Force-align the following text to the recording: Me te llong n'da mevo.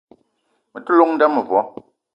Me 0.71 0.79
te 0.85 0.91
llong 0.95 1.13
n'da 1.13 1.27
mevo. 1.35 1.61